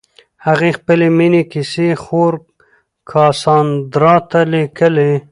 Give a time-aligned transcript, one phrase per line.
[0.45, 2.33] هغې خپلې مینې کیسې خور
[3.09, 5.11] کاساندرا ته لیکلې.